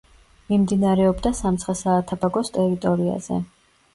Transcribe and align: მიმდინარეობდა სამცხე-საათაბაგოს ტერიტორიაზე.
მიმდინარეობდა 0.51 1.31
სამცხე-საათაბაგოს 1.41 2.51
ტერიტორიაზე. 2.57 3.37